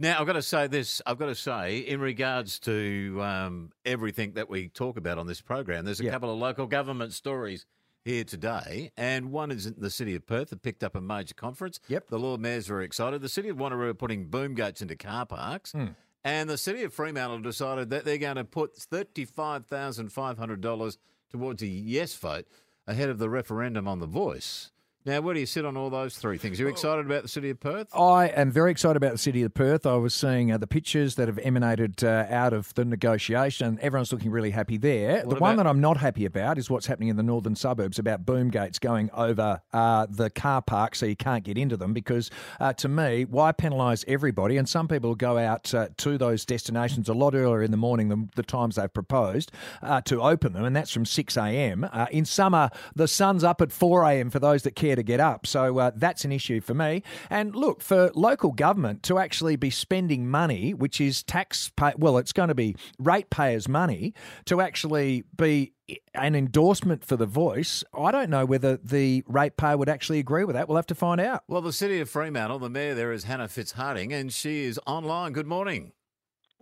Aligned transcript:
Now, 0.00 0.20
I've 0.20 0.26
got 0.26 0.34
to 0.34 0.42
say 0.42 0.68
this. 0.68 1.02
I've 1.06 1.18
got 1.18 1.26
to 1.26 1.34
say, 1.34 1.78
in 1.78 1.98
regards 2.00 2.60
to 2.60 3.18
um, 3.22 3.72
everything 3.84 4.34
that 4.34 4.48
we 4.48 4.68
talk 4.68 4.96
about 4.96 5.18
on 5.18 5.26
this 5.26 5.40
program, 5.40 5.84
there's 5.84 5.98
a 6.00 6.04
Yeah. 6.04 6.12
couple 6.12 6.32
of 6.32 6.38
local 6.38 6.66
government 6.68 7.12
stories 7.12 7.66
here 8.04 8.22
today, 8.24 8.92
and 8.96 9.32
one 9.32 9.50
is 9.50 9.66
in 9.66 9.74
the 9.76 9.90
city 9.90 10.14
of 10.14 10.24
Perth 10.24 10.50
that 10.50 10.62
picked 10.62 10.84
up 10.84 10.94
a 10.94 11.00
major 11.00 11.34
conference. 11.34 11.80
Yep. 11.88 12.10
The 12.10 12.18
Lord 12.18 12.40
Mayor's 12.40 12.68
very 12.68 12.84
excited. 12.84 13.22
The 13.22 13.28
city 13.28 13.48
of 13.48 13.56
Wanneroo 13.56 13.88
are 13.88 13.94
putting 13.94 14.26
boom 14.28 14.54
gates 14.54 14.80
into 14.80 14.94
car 14.94 15.26
parks. 15.26 15.72
Hmm. 15.72 15.86
And 16.24 16.48
the 16.48 16.58
city 16.58 16.84
of 16.84 16.94
Fremantle 16.94 17.40
decided 17.40 17.90
that 17.90 18.04
they're 18.04 18.18
going 18.18 18.36
to 18.36 18.44
put 18.44 18.76
$35,500 18.76 20.98
towards 21.30 21.60
a 21.62 21.66
yes 21.66 22.14
vote 22.14 22.46
ahead 22.86 23.08
of 23.08 23.18
the 23.18 23.28
referendum 23.28 23.88
on 23.88 23.98
the 23.98 24.06
voice. 24.06 24.70
Now, 25.06 25.20
where 25.20 25.32
do 25.32 25.40
you 25.40 25.46
sit 25.46 25.64
on 25.64 25.76
all 25.76 25.90
those 25.90 26.18
three 26.18 26.38
things? 26.38 26.60
Are 26.60 26.64
you 26.64 26.68
excited 26.68 27.06
about 27.06 27.22
the 27.22 27.28
city 27.28 27.50
of 27.50 27.60
Perth? 27.60 27.88
I 27.96 28.26
am 28.26 28.50
very 28.50 28.70
excited 28.70 28.96
about 28.96 29.12
the 29.12 29.18
city 29.18 29.42
of 29.42 29.54
Perth. 29.54 29.86
I 29.86 29.94
was 29.94 30.12
seeing 30.12 30.52
uh, 30.52 30.58
the 30.58 30.66
pictures 30.66 31.14
that 31.14 31.28
have 31.28 31.38
emanated 31.38 32.04
uh, 32.04 32.26
out 32.28 32.52
of 32.52 32.74
the 32.74 32.84
negotiation. 32.84 33.78
Everyone's 33.80 34.12
looking 34.12 34.30
really 34.30 34.50
happy 34.50 34.76
there. 34.76 35.22
What 35.24 35.36
the 35.36 35.40
one 35.40 35.56
that 35.56 35.66
I'm 35.66 35.80
not 35.80 35.96
happy 35.98 36.24
about 36.24 36.58
is 36.58 36.68
what's 36.68 36.86
happening 36.86 37.08
in 37.08 37.16
the 37.16 37.22
northern 37.22 37.54
suburbs 37.54 37.98
about 37.98 38.26
boom 38.26 38.50
gates 38.50 38.78
going 38.78 39.08
over 39.14 39.62
uh, 39.72 40.06
the 40.10 40.30
car 40.30 40.60
park 40.60 40.94
so 40.94 41.06
you 41.06 41.16
can't 41.16 41.44
get 41.44 41.56
into 41.56 41.76
them. 41.76 41.94
Because 41.94 42.30
uh, 42.60 42.72
to 42.74 42.88
me, 42.88 43.24
why 43.24 43.52
penalise 43.52 44.04
everybody? 44.08 44.56
And 44.56 44.68
some 44.68 44.88
people 44.88 45.14
go 45.14 45.38
out 45.38 45.72
uh, 45.72 45.88
to 45.98 46.18
those 46.18 46.44
destinations 46.44 47.08
a 47.08 47.14
lot 47.14 47.34
earlier 47.34 47.62
in 47.62 47.70
the 47.70 47.76
morning 47.76 48.08
than 48.08 48.30
the 48.34 48.42
times 48.42 48.74
they've 48.74 48.92
proposed 48.92 49.52
uh, 49.80 50.00
to 50.02 50.20
open 50.20 50.52
them, 50.52 50.64
and 50.64 50.76
that's 50.76 50.90
from 50.90 51.06
6 51.06 51.36
a.m. 51.36 51.88
Uh, 51.92 52.06
in 52.10 52.24
summer, 52.24 52.68
the 52.94 53.08
sun's 53.08 53.44
up 53.44 53.62
at 53.62 53.72
4 53.72 54.02
a.m. 54.04 54.28
for 54.28 54.38
those 54.38 54.64
that 54.64 54.74
care 54.74 54.87
to 54.96 55.02
get 55.02 55.20
up. 55.20 55.46
So 55.46 55.78
uh, 55.78 55.90
that's 55.94 56.24
an 56.24 56.32
issue 56.32 56.60
for 56.60 56.74
me. 56.74 57.02
And 57.30 57.54
look, 57.54 57.82
for 57.82 58.10
local 58.14 58.52
government 58.52 59.02
to 59.04 59.18
actually 59.18 59.56
be 59.56 59.70
spending 59.70 60.28
money, 60.28 60.74
which 60.74 61.00
is 61.00 61.22
tax 61.22 61.70
pay, 61.76 61.92
well, 61.96 62.18
it's 62.18 62.32
going 62.32 62.48
to 62.48 62.54
be 62.54 62.76
ratepayers' 62.98 63.68
money, 63.68 64.14
to 64.46 64.60
actually 64.60 65.24
be 65.36 65.72
an 66.14 66.34
endorsement 66.34 67.02
for 67.04 67.16
the 67.16 67.26
voice, 67.26 67.82
I 67.96 68.10
don't 68.12 68.28
know 68.28 68.44
whether 68.44 68.76
the 68.76 69.24
ratepayer 69.26 69.76
would 69.76 69.88
actually 69.88 70.18
agree 70.18 70.44
with 70.44 70.54
that. 70.54 70.68
We'll 70.68 70.76
have 70.76 70.86
to 70.88 70.94
find 70.94 71.20
out. 71.20 71.44
Well, 71.48 71.62
the 71.62 71.72
city 71.72 72.00
of 72.00 72.10
Fremantle, 72.10 72.58
the 72.58 72.68
mayor 72.68 72.94
there 72.94 73.12
is 73.12 73.24
Hannah 73.24 73.48
Fitzhardinge, 73.48 74.12
and 74.12 74.30
she 74.32 74.64
is 74.64 74.78
online. 74.86 75.32
Good 75.32 75.46
morning. 75.46 75.92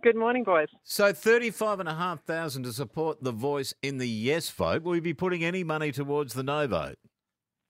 Good 0.03 0.15
morning, 0.15 0.43
boys. 0.43 0.67
So, 0.83 1.11
thirty-five 1.11 1.79
and 1.79 1.89
a 1.89 1.95
half 1.95 2.23
thousand 2.23 2.63
to 2.63 2.71
support 2.71 3.23
the 3.23 3.31
voice 3.31 3.73
in 3.81 3.97
the 3.97 4.07
yes 4.07 4.47
vote. 4.49 4.83
Will 4.83 4.95
you 4.95 5.01
be 5.01 5.15
putting 5.15 5.43
any 5.43 5.63
money 5.63 5.91
towards 5.91 6.35
the 6.35 6.43
no 6.43 6.67
vote? 6.67 6.99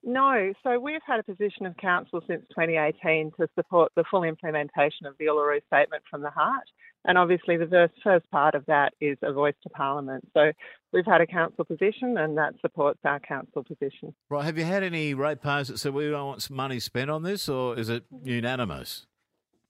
No, 0.04 0.54
so 0.64 0.80
we've 0.80 1.02
had 1.06 1.20
a 1.20 1.24
position 1.24 1.66
of 1.66 1.76
council 1.78 2.22
since 2.28 2.46
2018 2.50 3.32
to 3.40 3.48
support 3.56 3.92
the 3.96 4.04
full 4.10 4.24
implementation 4.24 5.06
of 5.06 5.16
the 5.20 5.26
Uluru 5.26 5.60
Statement 5.68 6.04
from 6.10 6.22
the 6.22 6.30
Heart. 6.30 6.64
And 7.06 7.18
obviously, 7.18 7.58
the 7.58 7.90
first, 8.04 8.30
part 8.32 8.54
of 8.54 8.66
that 8.66 8.94
is 9.00 9.18
a 9.22 9.32
voice 9.32 9.56
to 9.64 9.70
Parliament. 9.70 10.28
So 10.34 10.52
we've 10.92 11.06
had 11.06 11.22
a 11.22 11.28
council 11.28 11.64
position, 11.64 12.18
and 12.18 12.38
that 12.38 12.54
supports 12.62 13.00
our 13.06 13.20
council 13.20 13.64
position. 13.64 14.14
Right. 14.30 14.44
Have 14.44 14.58
you 14.58 14.66
had 14.66 14.84
any 14.84 15.14
ratepayers 15.14 15.70
that 15.70 15.78
said 15.78 15.94
we 15.94 16.10
don't 16.10 16.28
want 16.28 16.42
some 16.42 16.58
money 16.58 16.80
spent 16.80 17.10
on 17.10 17.24
this, 17.24 17.48
or 17.48 17.80
is 17.80 17.90
it 17.90 18.04
mm-hmm. 18.14 18.28
unanimous? 18.28 19.08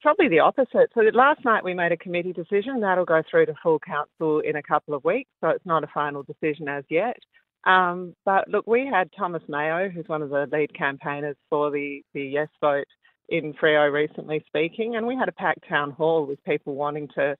Probably 0.01 0.29
the 0.29 0.39
opposite. 0.39 0.91
So 0.93 1.01
last 1.13 1.43
night 1.45 1.63
we 1.63 1.73
made 1.73 1.91
a 1.91 1.97
committee 1.97 2.33
decision. 2.33 2.79
That'll 2.81 3.05
go 3.05 3.21
through 3.29 3.47
to 3.47 3.53
full 3.61 3.79
council 3.79 4.39
in 4.39 4.55
a 4.55 4.63
couple 4.63 4.93
of 4.93 5.03
weeks. 5.03 5.29
So 5.41 5.49
it's 5.49 5.65
not 5.65 5.83
a 5.83 5.87
final 5.93 6.23
decision 6.23 6.67
as 6.67 6.83
yet. 6.89 7.17
Um, 7.65 8.15
but 8.25 8.49
look, 8.49 8.65
we 8.67 8.87
had 8.91 9.09
Thomas 9.17 9.43
Mayo, 9.47 9.89
who's 9.89 10.07
one 10.07 10.21
of 10.21 10.29
the 10.29 10.47
lead 10.51 10.73
campaigners 10.73 11.35
for 11.49 11.71
the, 11.71 12.01
the 12.13 12.23
yes 12.23 12.49
vote 12.61 12.87
in 13.29 13.53
Freo 13.53 13.91
recently 13.91 14.43
speaking, 14.47 14.95
and 14.95 15.05
we 15.05 15.15
had 15.15 15.27
a 15.27 15.33
packed 15.33 15.67
town 15.67 15.91
hall 15.91 16.25
with 16.25 16.43
people 16.43 16.75
wanting 16.75 17.09
to 17.15 17.35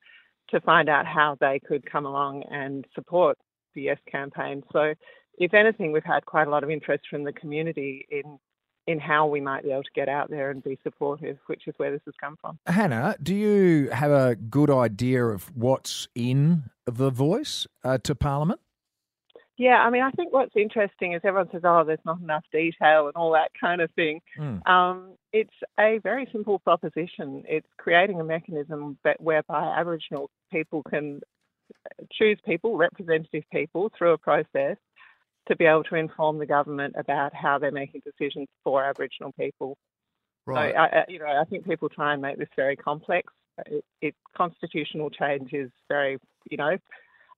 to 0.49 0.61
find 0.61 0.87
out 0.87 1.05
how 1.05 1.35
they 1.41 1.59
could 1.59 1.89
come 1.89 2.05
along 2.05 2.41
and 2.49 2.85
support 2.95 3.37
the 3.75 3.83
yes 3.83 3.97
campaign. 4.09 4.63
So, 4.73 4.93
if 5.37 5.53
anything, 5.53 5.91
we've 5.91 6.03
had 6.03 6.25
quite 6.25 6.47
a 6.47 6.49
lot 6.49 6.63
of 6.63 6.69
interest 6.69 7.05
from 7.09 7.23
the 7.23 7.33
community 7.33 8.05
in 8.09 8.39
in 8.87 8.99
how 8.99 9.27
we 9.27 9.41
might 9.41 9.63
be 9.63 9.71
able 9.71 9.83
to 9.83 9.89
get 9.93 10.07
out 10.07 10.29
there 10.29 10.49
and 10.49 10.63
be 10.63 10.79
supportive, 10.81 11.37
which 11.47 11.67
is 11.67 11.73
where 11.77 11.91
this 11.91 12.01
has 12.05 12.13
come 12.19 12.37
from. 12.39 12.57
Hannah, 12.65 13.17
do 13.21 13.35
you 13.35 13.89
have 13.89 14.11
a 14.11 14.35
good 14.35 14.69
idea 14.69 15.25
of 15.25 15.55
what's 15.55 16.07
in 16.15 16.63
the 16.85 17.09
voice 17.09 17.67
uh, 17.83 17.97
to 17.99 18.15
Parliament? 18.15 18.61
Yeah, 19.57 19.81
I 19.81 19.89
mean, 19.89 20.03
I 20.03 20.11
think 20.11 20.31
what's 20.33 20.55
interesting 20.55 21.13
is 21.13 21.21
everyone 21.23 21.49
says, 21.51 21.61
oh, 21.63 21.83
there's 21.83 21.99
not 22.05 22.21
enough 22.21 22.43
detail 22.51 23.07
and 23.07 23.15
all 23.15 23.31
that 23.33 23.49
kind 23.59 23.81
of 23.81 23.89
thing. 23.91 24.21
Mm. 24.37 24.65
Um, 24.67 25.13
it's 25.33 25.53
a 25.79 25.99
very 26.03 26.29
simple 26.31 26.59
proposition. 26.59 27.43
It's 27.47 27.67
creating 27.77 28.19
a 28.21 28.23
mechanism 28.23 28.99
that, 29.03 29.19
whereby 29.19 29.73
Aboriginal 29.75 30.29
people 30.51 30.83
can 30.83 31.21
choose 32.11 32.39
people, 32.45 32.77
representative 32.77 33.43
people, 33.51 33.91
through 33.97 34.13
a 34.13 34.17
process 34.17 34.77
to 35.47 35.55
be 35.55 35.65
able 35.65 35.83
to 35.85 35.95
inform 35.95 36.37
the 36.37 36.45
government 36.45 36.93
about 36.97 37.33
how 37.33 37.57
they're 37.57 37.71
making 37.71 38.01
decisions 38.05 38.47
for 38.63 38.83
Aboriginal 38.83 39.31
people. 39.39 39.75
Right. 40.45 40.73
So, 40.75 40.79
I, 40.79 40.85
I- 40.99 41.05
you 41.07 41.17
know, 41.17 41.25
I 41.25 41.45
think 41.45 41.65
people 41.65 41.89
try 41.89 42.13
and 42.13 42.21
make 42.21 42.37
this 42.37 42.49
very 42.55 42.75
complex. 42.75 43.33
It, 43.65 43.83
it 44.01 44.15
constitutional 44.35 45.09
change 45.09 45.51
is 45.51 45.71
very, 45.89 46.19
you 46.51 46.57
know, 46.57 46.77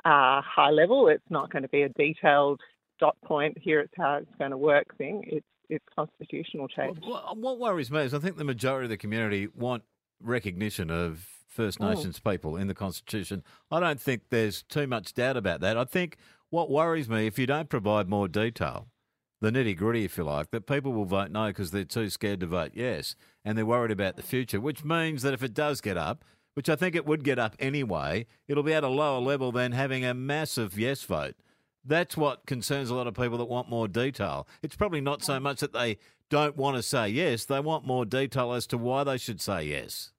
uh, 0.06 0.42
high 0.42 0.72
level. 0.72 1.08
It's 1.08 1.30
not 1.30 1.52
going 1.52 1.64
to 1.64 1.70
be 1.70 1.84
a 1.84 1.90
detailed 1.90 2.60
dot 3.00 3.18
point. 3.24 3.58
Here, 3.60 3.80
it's 3.80 3.94
how 3.98 4.16
it's 4.16 4.36
going 4.38 4.52
to 4.52 4.58
work 4.58 4.98
thing. 4.98 5.24
It's 5.28 5.46
it's 5.70 5.86
constitutional 5.96 6.68
change. 6.68 6.98
Well, 7.08 7.36
what 7.36 7.60
worries 7.60 7.92
me 7.92 8.02
is 8.02 8.14
I 8.14 8.20
think 8.20 8.38
the 8.38 8.44
majority 8.44 8.86
of 8.86 8.90
the 8.90 8.98
community 8.98 9.48
want 9.56 9.84
recognition 10.22 10.90
of 10.90 11.28
First 11.48 11.80
Nations 11.80 12.20
people 12.20 12.56
in 12.56 12.68
the 12.68 12.74
Constitution. 12.74 13.44
I 13.72 13.80
don't 13.80 14.00
think 14.00 14.24
there's 14.30 14.64
too 14.64 14.88
much 14.88 15.14
doubt 15.14 15.38
about 15.38 15.62
that. 15.62 15.78
I 15.78 15.84
think 15.84 16.18
what 16.50 16.70
worries 16.70 17.10
me, 17.10 17.28
if 17.28 17.38
you 17.38 17.46
don't 17.46 17.70
provide 17.70 18.10
more 18.10 18.28
detail, 18.28 18.88
the 19.42 19.52
nitty 19.52 19.78
gritty, 19.78 20.06
if 20.06 20.18
you 20.18 20.24
like, 20.24 20.52
that 20.52 20.68
people 20.68 20.92
will 20.92 21.06
vote 21.06 21.32
no 21.32 21.48
because 21.48 21.72
they're 21.72 21.86
too 21.86 22.10
scared 22.10 22.40
to 22.42 22.48
vote 22.48 22.72
yes 22.74 23.16
and 23.46 23.58
they're 23.58 23.66
worried 23.66 23.92
about 23.92 24.16
the 24.16 24.24
future, 24.24 24.60
which 24.60 24.84
means 24.84 25.22
that 25.22 25.34
if 25.34 25.44
it 25.44 25.54
does 25.54 25.82
get 25.82 25.98
up, 25.98 26.24
which 26.60 26.68
I 26.68 26.76
think 26.76 26.94
it 26.94 27.06
would 27.06 27.24
get 27.24 27.40
up 27.40 27.56
anyway, 27.58 28.26
it'll 28.50 28.64
be 28.64 28.74
at 28.74 28.84
a 28.84 28.90
lower 28.90 29.22
level 29.22 29.50
than 29.50 29.72
having 29.72 30.04
a 30.04 30.14
massive 30.14 30.78
yes 30.78 31.04
vote. 31.04 31.36
That's 31.86 32.18
what 32.18 32.46
concerns 32.48 32.90
a 32.90 32.96
lot 32.96 33.08
of 33.08 33.14
people 33.14 33.38
that 33.38 33.46
want 33.46 33.70
more 33.70 33.88
detail. 33.88 34.46
It's 34.62 34.76
probably 34.76 35.00
not 35.00 35.24
so 35.24 35.40
much 35.40 35.62
that 35.62 35.72
they 35.72 36.00
don't 36.30 36.58
want 36.58 36.76
to 36.76 36.84
say 36.84 37.08
yes, 37.08 37.46
they 37.46 37.62
want 37.62 37.88
more 37.88 38.04
detail 38.04 38.52
as 38.52 38.68
to 38.68 38.78
why 38.78 39.06
they 39.06 39.18
should 39.18 39.40
say 39.40 39.68
yes. 39.68 40.12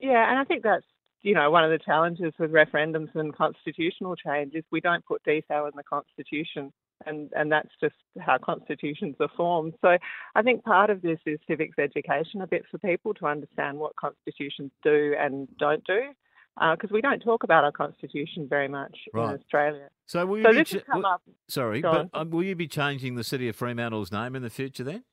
Yeah, 0.00 0.30
and 0.30 0.38
I 0.38 0.44
think 0.44 0.62
that's 0.62 0.86
you 1.20 1.34
know 1.34 1.50
one 1.50 1.64
of 1.64 1.70
the 1.70 1.78
challenges 1.78 2.32
with 2.38 2.52
referendums 2.52 3.14
and 3.14 3.36
constitutional 3.36 4.16
change 4.16 4.54
is 4.54 4.64
we 4.72 4.80
don't 4.80 5.04
put 5.04 5.22
detail 5.24 5.66
in 5.66 5.72
the 5.76 5.82
constitution, 5.82 6.72
and 7.06 7.30
and 7.34 7.50
that's 7.50 7.70
just 7.80 7.94
how 8.20 8.38
constitutions 8.38 9.16
are 9.20 9.30
formed. 9.36 9.74
So 9.80 9.96
I 10.34 10.42
think 10.42 10.64
part 10.64 10.90
of 10.90 11.02
this 11.02 11.18
is 11.26 11.38
civics 11.46 11.78
education 11.78 12.42
a 12.42 12.46
bit 12.46 12.64
for 12.70 12.78
people 12.78 13.14
to 13.14 13.26
understand 13.26 13.78
what 13.78 13.96
constitutions 13.96 14.70
do 14.82 15.14
and 15.18 15.48
don't 15.58 15.84
do, 15.84 16.00
because 16.72 16.90
we 16.90 17.00
don't 17.00 17.20
talk 17.20 17.42
about 17.44 17.64
our 17.64 17.72
constitution 17.72 18.46
very 18.48 18.68
much 18.68 18.96
Right. 19.14 19.30
in 19.34 19.38
Australia. 19.38 19.88
So 20.06 20.26
will 20.26 20.38
you 20.38 20.44
So 20.64 20.78
be 20.78 20.80
come 20.84 20.98
will- 21.02 21.06
up. 21.06 21.22
Sorry, 21.48 21.80
but 21.80 22.08
um, 22.14 22.30
will 22.30 22.42
you 22.42 22.54
be 22.56 22.68
changing 22.68 23.14
the 23.14 23.24
city 23.24 23.48
of 23.48 23.56
Fremantle's 23.56 24.12
name 24.12 24.34
in 24.36 24.42
the 24.42 24.50
future 24.50 24.84
then? 24.84 25.04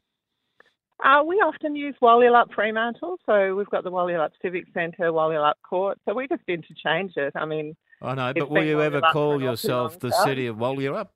Uh, 1.04 1.24
we 1.24 1.36
often 1.36 1.76
use 1.76 1.94
Walyalup 2.02 2.52
Fremantle, 2.56 3.18
so 3.28 3.56
we've 3.56 3.70
got 3.70 3.84
the 3.84 3.92
Walyalup 3.92 4.32
Civic 4.42 4.66
Centre, 4.74 5.12
Walyalup 5.12 5.54
Court, 5.62 6.00
so 6.06 6.14
we 6.16 6.28
just 6.28 6.42
interchange 6.48 7.14
it. 7.18 7.34
I 7.36 7.46
mean, 7.46 7.76
I 8.02 8.16
know, 8.16 8.34
but 8.34 8.50
will 8.50 8.64
you 8.64 8.82
ever 8.82 8.98
the 8.98 9.02
bus 9.02 9.10
for 9.12 9.14
call 9.14 9.42
yourself 9.42 10.00
the 10.00 10.12
city 10.12 10.48
of 10.48 10.56
Walyalup? 10.58 11.10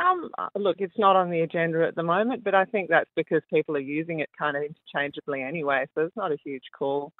Um, 0.00 0.30
uh, 0.38 0.48
look, 0.56 0.76
it's 0.80 0.98
not 0.98 1.16
on 1.16 1.30
the 1.30 1.40
agenda 1.40 1.86
at 1.86 1.94
the 1.94 2.02
moment, 2.02 2.42
but 2.42 2.54
I 2.54 2.64
think 2.64 2.88
that's 2.88 3.10
because 3.14 3.42
people 3.52 3.76
are 3.76 3.80
using 3.80 4.20
it 4.20 4.30
kind 4.36 4.56
of 4.56 4.62
interchangeably 4.62 5.42
anyway, 5.42 5.86
so 5.94 6.02
it's 6.02 6.16
not 6.16 6.32
a 6.32 6.38
huge 6.44 6.64
call 6.76 7.12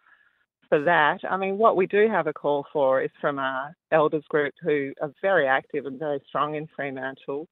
for 0.69 0.83
that. 0.83 1.21
I 1.29 1.37
mean, 1.37 1.59
what 1.59 1.77
we 1.77 1.87
do 1.87 2.09
have 2.09 2.27
a 2.27 2.33
call 2.33 2.67
for 2.73 3.03
is 3.03 3.11
from 3.21 3.39
our 3.39 3.77
elders 3.93 4.25
group 4.29 4.55
who 4.63 4.93
are 5.01 5.13
very 5.23 5.47
active 5.47 5.87
and 5.87 5.99
very 5.99 6.21
strong 6.27 6.55
in 6.55 6.67
Fremantle 6.75 7.49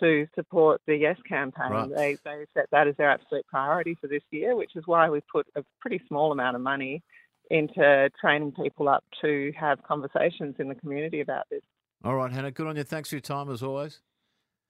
to 0.00 0.26
support 0.34 0.80
the 0.86 0.96
Yes 0.96 1.16
campaign. 1.28 1.70
Right. 1.70 1.88
They, 1.94 2.16
they 2.24 2.44
set 2.54 2.66
that 2.70 2.88
as 2.88 2.96
their 2.96 3.10
absolute 3.10 3.46
priority 3.46 3.96
for 4.00 4.06
this 4.06 4.22
year, 4.30 4.54
which 4.54 4.76
is 4.76 4.84
why 4.86 5.08
we 5.08 5.20
put 5.32 5.46
a 5.56 5.64
pretty 5.80 6.00
small 6.08 6.30
amount 6.32 6.56
of 6.56 6.62
money 6.62 7.02
into 7.50 8.10
training 8.20 8.52
people 8.52 8.88
up 8.88 9.04
to 9.22 9.52
have 9.58 9.82
conversations 9.82 10.56
in 10.58 10.68
the 10.68 10.74
community 10.74 11.20
about 11.20 11.44
this. 11.50 11.62
All 12.04 12.14
right, 12.14 12.30
Hannah, 12.30 12.50
good 12.50 12.66
on 12.66 12.76
you. 12.76 12.84
Thanks 12.84 13.08
for 13.08 13.16
your 13.16 13.22
time 13.22 13.50
as 13.50 13.62
always. 13.62 14.00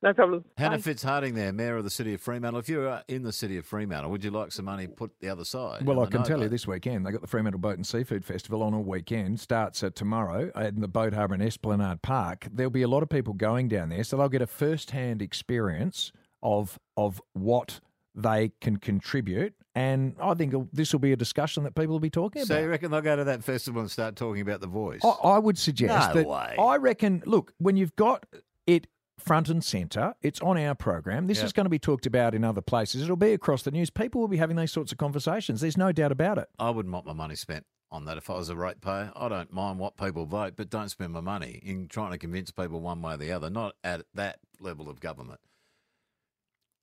No 0.00 0.15
problem. 0.15 0.45
Hannah 0.56 0.77
Bye. 0.77 0.83
Fitzhardinge 0.83 1.35
there, 1.35 1.53
Mayor 1.53 1.77
of 1.77 1.85
the 1.85 1.91
City 1.91 2.15
of 2.15 2.21
Fremantle. 2.21 2.61
If 2.61 2.69
you're 2.69 2.89
uh, 2.89 3.03
in 3.09 3.25
the 3.25 3.33
City 3.33 3.56
of 3.56 3.67
Fremantle, 3.67 4.11
would 4.12 4.23
you 4.23 4.31
like 4.31 4.53
some 4.53 4.67
money 4.67 4.87
put 4.87 5.11
the 5.21 5.29
other 5.29 5.45
side? 5.45 5.85
Well, 5.85 6.00
I 6.00 6.06
can 6.06 6.21
no 6.21 6.27
tell 6.27 6.41
you 6.41 6.49
this 6.49 6.69
weekend 6.69 7.05
they've 7.05 7.12
got 7.12 7.21
the 7.21 7.27
Fremantle 7.27 7.61
Boat 7.61 7.77
and 7.77 7.87
Seafood 7.87 8.25
Festival 8.25 8.62
on 8.62 8.75
all 8.75 8.85
weekend. 8.85 9.41
Starts 9.41 9.83
uh, 9.83 9.91
tomorrow 9.93 10.53
in 10.55 10.81
the 10.81 10.89
Boat 10.89 11.15
Harbour 11.15 11.35
and 11.35 11.43
Esplanade 11.43 12.00
Park. 12.03 12.47
There'll 12.53 12.71
be 12.71 12.83
a 12.83 12.89
lot 12.89 13.03
of 13.03 13.09
people 13.09 13.35
going 13.35 13.67
down 13.67 13.89
there, 13.89 14.05
so 14.05 14.17
they'll 14.17 14.29
get 14.29 14.43
a 14.43 14.47
first-hand 14.47 15.21
experience 15.21 16.12
of 16.43 16.79
of 16.97 17.21
what 17.33 17.81
they 18.15 18.53
can 18.61 18.77
contribute. 18.77 19.55
And 19.75 20.15
I 20.21 20.35
think 20.35 20.55
this 20.73 20.93
will 20.93 21.01
be 21.01 21.12
a 21.12 21.17
discussion 21.17 21.65
that 21.65 21.75
people 21.75 21.93
will 21.93 22.01
be 22.01 22.11
talking 22.11 22.43
So 22.43 22.47
about. 22.47 22.61
So 22.61 22.65
you 22.65 22.71
reckon 22.71 22.91
they'll 22.93 23.01
go 23.01 23.17
to 23.17 23.25
that 23.25 23.43
festival 23.44 23.81
and 23.81 23.91
start 23.91 24.17
talking 24.17 24.43
about 24.43 24.61
the 24.61 24.67
voice? 24.67 25.01
I, 25.05 25.09
I 25.09 25.39
would 25.39 25.59
suggest 25.59 26.15
No 26.15 26.23
that 26.23 26.29
way. 26.29 26.56
I 26.59 26.77
reckon. 26.77 27.23
Look, 27.27 27.53
when 27.59 27.77
you've 27.77 27.97
got 27.97 28.27
it 28.67 28.87
front 29.19 29.49
and 29.49 29.62
centre, 29.62 30.15
it's 30.23 30.41
on 30.41 30.56
our 30.56 30.75
program. 30.75 31.26
This 31.26 31.38
Yep. 31.38 31.47
is 31.47 31.53
going 31.53 31.67
to 31.67 31.70
be 31.70 31.79
talked 31.79 32.06
about 32.06 32.35
in 32.35 32.44
other 32.44 32.61
places. 32.61 33.03
It'll 33.03 33.17
be 33.17 33.32
across 33.32 33.62
the 33.62 33.70
news. 33.70 33.91
People 33.91 34.20
will 34.20 34.29
be 34.29 34.37
having 34.38 34.56
these 34.56 34.73
sorts 34.73 34.93
of 34.93 34.99
conversations. 34.99 35.61
There's 35.61 35.76
no 35.76 35.93
doubt 35.93 36.12
about 36.12 36.38
it. 36.38 36.49
I 36.59 36.70
wouldn't 36.70 36.93
want 36.93 37.06
my 37.06 37.12
money 37.12 37.35
spent 37.35 37.67
on 37.91 38.05
that 38.05 38.17
if 38.19 38.29
I 38.31 38.35
was 38.35 38.49
a 38.49 38.56
ratepayer. 38.56 39.12
I 39.17 39.29
don't 39.29 39.53
mind 39.53 39.79
what 39.79 39.97
people 39.97 40.26
vote, 40.26 40.55
but 40.56 40.70
don't 40.70 40.88
spend 40.91 41.12
my 41.12 41.20
money 41.20 41.61
in 41.65 41.88
trying 41.88 42.12
to 42.12 42.19
convince 42.19 42.50
people 42.50 42.81
one 42.81 43.00
way 43.03 43.15
or 43.15 43.17
the 43.17 43.32
other, 43.32 43.50
not 43.50 43.75
at 43.82 44.03
that 44.15 44.38
level 44.61 44.88
of 44.88 45.00
government. 45.00 45.41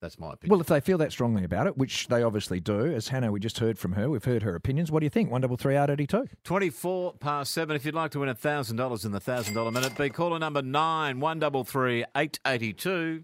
That's 0.06 0.20
my 0.20 0.34
opinion. 0.34 0.52
Well, 0.52 0.62
if 0.62 0.68
they 0.68 0.82
feel 0.82 1.00
that 1.00 1.12
strongly 1.12 1.44
about 1.44 1.66
it, 1.66 1.80
which 1.80 2.10
they 2.10 2.22
obviously 2.22 2.60
do, 2.60 2.94
as 2.94 3.08
Hannah, 3.08 3.32
we 3.32 3.40
just 3.40 3.58
heard 3.58 3.80
from 3.80 3.94
her, 3.94 4.08
we've 4.08 4.24
heard 4.24 4.44
her 4.44 4.54
opinions. 4.54 4.92
What 4.92 5.00
do 5.00 5.08
you 5.08 5.10
think? 5.10 5.32
One 5.32 5.42
double 5.42 5.58
three 5.58 5.76
R 5.76 5.90
eighty 5.90 6.06
two. 6.06 6.28
24 6.44 7.14
past 7.14 7.52
7. 7.54 7.76
If 7.76 7.86
you'd 7.86 7.96
like 7.96 8.12
to 8.12 8.20
win 8.20 8.30
$1,000 8.30 9.06
in 9.06 9.12
the 9.12 9.20
$1,000 9.20 9.74
minute, 9.74 9.98
be 9.98 10.12
caller 10.12 10.38
number 10.38 10.62
9 10.62 11.20
133 11.20 12.06
882. 12.16 13.24